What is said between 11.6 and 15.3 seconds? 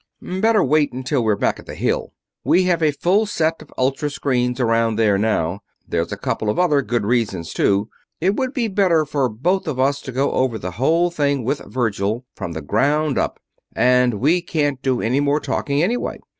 Virgil, from the ground up; and we can't do any